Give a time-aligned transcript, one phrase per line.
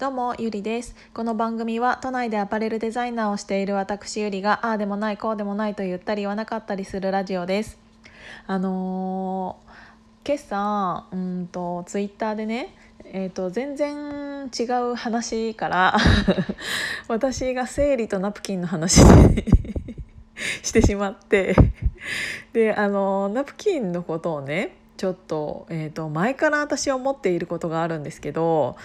[0.00, 0.96] どうもゆりです。
[1.12, 7.78] この番組は都内でアパレルデザイナーをしている私ゆりがああでもないこうでもないと言ったり言わなかったりするラジオです。
[8.46, 12.74] あのー、今朝うんとツイッターでね
[13.12, 15.98] えーと、全然違う話から
[17.08, 19.02] 私が生理とナプキンの話
[20.62, 21.54] してしまって
[22.54, 28.78] であのナプキンのことをねちょっと,、えーと前から私は思っていることがあるんですけど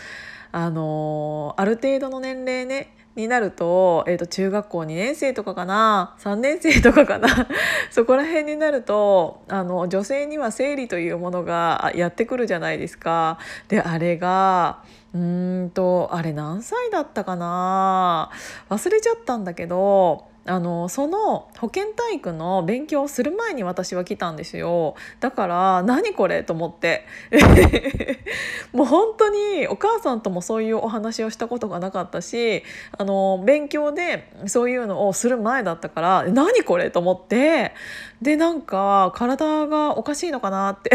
[0.56, 7.27] あのある程度の年齢ねになると,、えーと、中学校2年生とかかな3年生とかかな
[7.91, 13.38] そこら辺になるとあの女性には生理というものがやってくるじゃないですか。
[13.68, 14.80] であれが
[15.13, 18.30] うんとあれ何歳だったかな
[18.70, 24.95] 忘れちゃったんだけどあのその保健体育の勉強をする前に私は来たんですよ。
[25.20, 26.44] だから何これ？
[26.44, 27.05] と思って。
[28.71, 32.63] もう本当にお母さんともそういうお話をしたことがなかったし
[32.98, 36.91] あの勉強でそういうのをする前だったから何これ？
[36.91, 37.73] と思って。
[38.21, 40.71] でなんか体がおかしいのかな？
[40.71, 40.91] って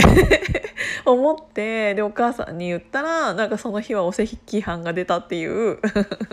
[1.04, 1.94] 思って。
[1.94, 5.78] でお母さんに言ったらなんかその日はお赤飯が出たっていう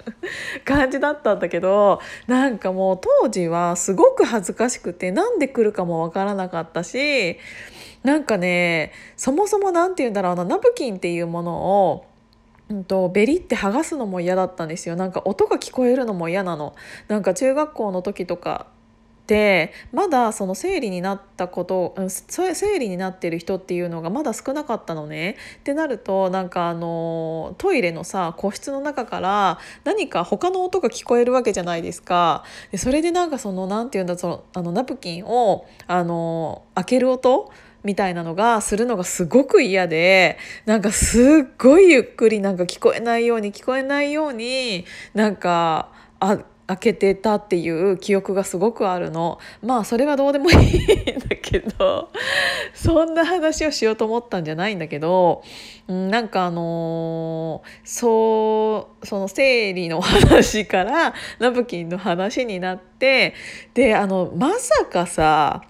[0.65, 7.37] 感じだったんだけどなんかもう当時はすごく恥ずかしくてなんで来るかもわからなかったし
[8.03, 11.55] なんかねそもそも何て言うんだろうなナプキンっていうもの
[11.87, 12.05] を
[12.69, 14.97] うんと、ベリって剥がすのも嫌だったんですよ。
[14.97, 16.75] なんか音が聞こえるのも嫌なの。
[17.07, 18.67] なんか中学校の時とか
[19.27, 25.35] でまだその生理になったこと生理になってる人っていうのがまだ少なかったのね。
[25.59, 32.43] ってなるとなんかあのトイレのさ個室の中から何か他の音が聞こえるわけじゃないですか。
[32.71, 37.51] でそれでなんかその何て言うんだそのあのナプキンをあの開ける音
[37.83, 49.39] みたいなのがするのがすごく嫌でなんかすっごいゆっくりなんか聞こえないように聞こえないようになんかあ開けてたっていう記憶がすごくあるの。
[49.63, 52.11] まあそれはどうでもいいんだけど
[52.73, 55.43] そんな話をしようと思ったんじゃないんだけど、
[55.87, 63.33] なんかあのー、そうその生理の話からナプキンの話になって
[63.73, 65.63] であのまさかさ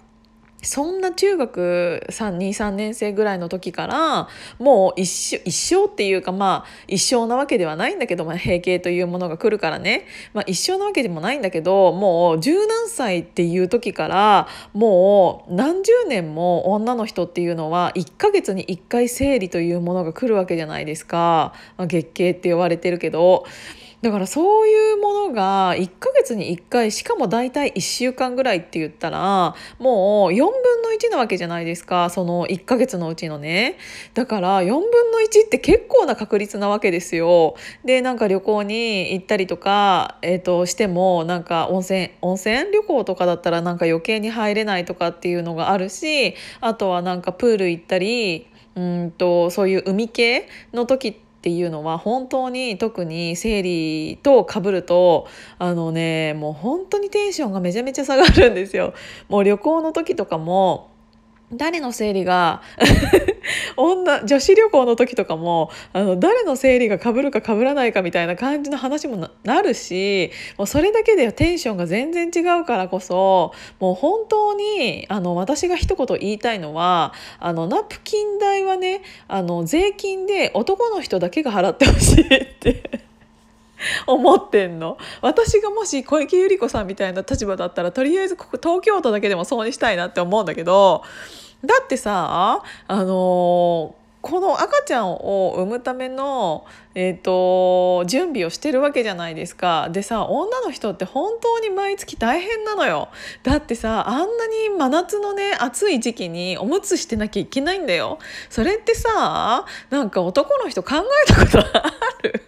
[0.67, 4.27] そんな中学323年生ぐらいの時から
[4.59, 23.45] もう一生一生っていうかまあ一生なわけではないんだけど、まあ、閉経というものが来るからね、まあ、一生なわけでもないんだけどもう十何歳っていう時からもう何十年も女の人っていうのは1ヶ月に1回生理というものが来るわけじゃないですか、まあ、月経って言われてるけど。
[24.01, 33.77] だからそういうものが1ヶ月に1回しかも大体1週間ぐらいって言ったらもう4分の1なわけじゃないですかその1ヶ月のうちのね。
[34.13, 34.81] だから4分
[35.11, 37.55] の1って結構な確率なわけですよ。
[37.85, 55.27] でなんか旅行に行ったりとか、えー、としてもなんか温泉温泉旅行とかだったらなんか余計に入れないとかっていうのがあるしあとはなんかプール行ったりうんとそういう海系の時ってっていうのは本当に特に生理とかぶると
[55.59, 58.93] あのねもう本当にテンションがめちゃめちゃ下がるんですよ。
[59.29, 60.91] もう旅行の時とかも
[61.53, 62.61] 誰の生理が
[63.77, 83.06] 女女子旅行の時とかもあの誰の生理がかぶるかかぶらないかみたいな感じの話もなるしもうそれだけでテンションが全然違うからこそもう本当にあの私が一言言いたいのはあのナプキン代はねあの税金で男の人だけが払ってほしいって。
[84.07, 84.97] 思ってんの。
[85.21, 91.03] 私がもし小池百合子さんみたいな立場だったらとりあえずここ東京都だけでもそうにしたいなって思うんだけど
[91.63, 96.65] だってさあのーこの赤ちゃんを産むための、
[96.95, 99.87] えーと、準備をしてるわけじゃないですか。
[99.89, 103.07] でさ女の人って本当に毎月大変なのよ。
[103.43, 108.19] だってさあんなに真夏のね暑い時期におむつしてなきゃいけないんだよ。
[108.49, 110.95] それってさなんか男の人考
[111.29, 111.83] えたことあ
[112.23, 112.46] る？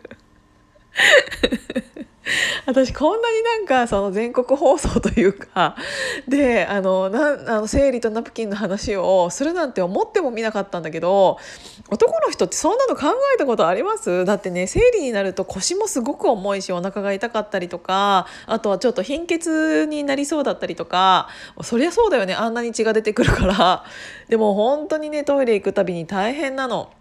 [2.67, 5.75] 私こんなになんかその全国放送というか
[6.27, 11.39] であのなあの生理とナプキンの話をするなんて思ってもみなかったんだけど
[11.89, 14.25] 男の人ってそんなの考えたことあります？
[14.25, 21.29] だってね生理になると腰もすごく重いしお腹が痛かったりとかあとはちょっと貧血になりそうだったりとか
[21.63, 22.35] そりゃそうだよね。
[22.35, 23.83] あんなに血が出てくるから。
[24.27, 26.91] でも本当にねトイレ行くたびに大変なの。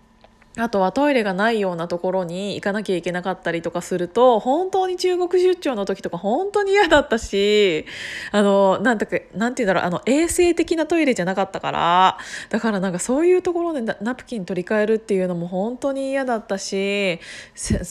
[0.56, 7.84] あとはトイレがないようなところに行かなきゃいけなかったりとかすると本当に中国出張の時とか本当に嫌だったし
[8.32, 12.18] あのなんてなんて言うんだろうあの衛生的なトイレじゃなかったから
[12.48, 17.20] だからなんかそういうところでナプキン取り替えるっていうのも本当に嫌だったし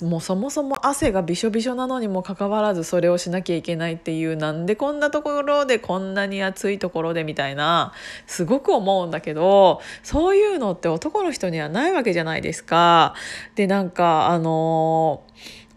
[0.01, 7.93] もうそもそも汗がびしょびしょなのにもかかわらずそれをしなきゃいけないっていうなんでこんなところでこんなに暑いところでみたいな
[8.25, 12.46] すごく思うんだけどそういうのって男の人にはないわけじゃないですか。
[12.47, 13.13] ですか？
[13.55, 15.23] でなんかあの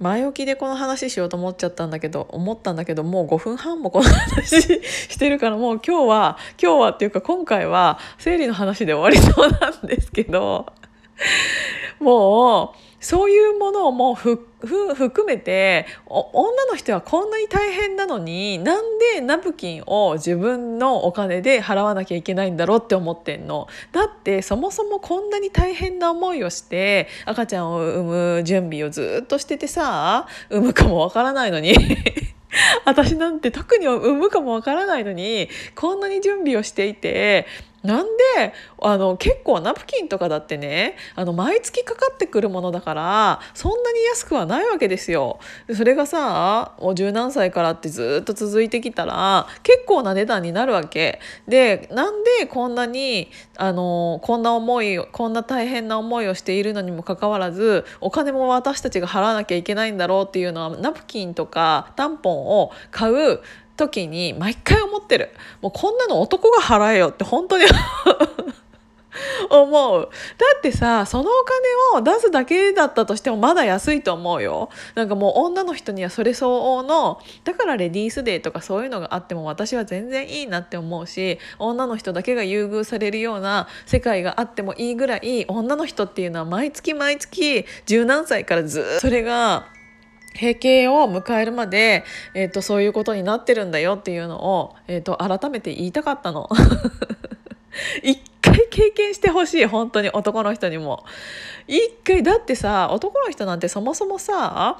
[0.01, 10.67] ー、前置きでこの話しようと思っちゃったんだけど思ったんだけどもう5分半もこの話してるからもう今日は今日はっていうか今回は生理の話で終わりそうなんですけど
[11.99, 12.90] もう。
[13.01, 23.69] そういうものをもう含めて女の人はこんなに大変なのになんでナプキンを自分のお金で払わなきゃいけないんだろうって思ってんの？
[23.93, 28.03] だってそもそもこんなに大変な思いをして赤ちゃんを産
[28.37, 31.75] む準備をずっとしててさ産むかもわからないのに
[32.85, 37.47] 私なんて特に産むかもわからないのにこんなに準備をしていて
[37.83, 38.07] なん
[38.37, 45.39] であの結構ナプキンとかだってねあの毎月かかってくるものだからそんなに安くはないわけですよ。
[45.75, 51.21] それがさ十何歳からってずっと続いてきたら結構な値段になるわけ。
[51.49, 63.41] でなんでこんなにあのこんな思いこんな大変な思いをしているのにもかかわらずお金も私たちが払わなきゃいけないんだろうっていうのはナプキンとかタンポンを買う
[63.81, 65.31] 時に毎回思ってる。
[65.63, 67.65] もうこんなの男が払えよって本当に
[69.51, 70.03] 思う。
[70.03, 70.09] だ
[70.59, 71.45] ってさそのお
[71.95, 74.69] 金を出すだけだったとしてもまだ安いと思うよ。
[74.95, 89.67] なんかもう女の人にはそれ相応のだからレディースデーとかそういうのがあっても私は全然いいなって思うし女の人だけが優遇されるような世界があってもいいぐらい女の人っていうのは毎月毎月十何歳からずっとそれが
[90.35, 92.05] 閉経を迎えるまで、
[92.35, 96.49] えーと、そういうことになってるんだよっていうのを、えーと改めて言いたかったの。
[98.03, 101.05] 一回経験してほしい本当に男の人にも。
[101.71, 104.77] 一回だってさ男の人なんてそもそもさ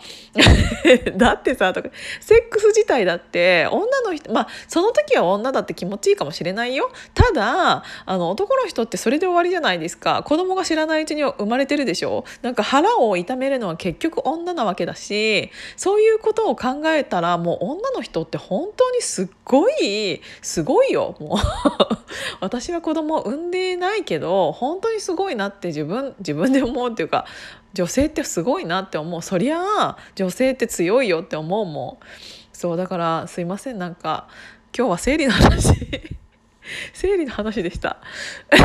[1.17, 1.91] だってさとか
[2.21, 6.91] セックス自体だって女の人まあその時は女だって気持ちいいかもしれないよ。
[7.15, 10.25] ただあの男の人ってそれで終わりじゃないですか。
[10.25, 12.25] 子供が知らないうちに生まれてるでしょ。
[12.43, 22.00] なんか腹を痛めるのは結局女なわけだしそういうことを考えたらもう女の人って本当にすっごいすごいよもう。
[22.41, 27.27] 私は子供を産んでないけど本当にすごいなって自分自分で思うっていうか
[27.73, 29.23] 女性ってすごいなって思う。
[29.23, 32.07] そりゃあ女性って強いよって思うもん。
[32.53, 33.79] そうだからすいません。
[33.79, 34.29] なんか
[34.77, 35.75] 今日は生理の話。
[36.93, 37.99] 生理の話でした。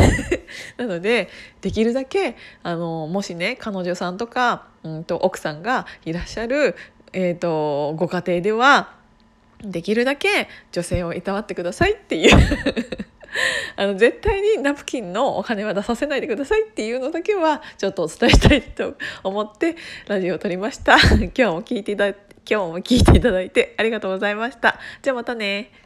[0.77, 1.29] なので
[1.61, 6.75] できるだけあのもしね彼女さんとか、うんと、奥さんがいらっしゃる、
[7.13, 8.93] えーとご家庭では
[9.61, 12.37] できるだけ女性をいたわってくださいっていう。
[13.75, 19.75] あの絶対にナプキンのお金は出させないでくださいっていうのだけはちょっとお伝えしたいと思って
[20.07, 20.97] ラジオを撮りました。
[20.97, 24.79] 今日も聞いていた今日も聞いていただいてありがとうございました。
[25.01, 25.84] じゃあまたね。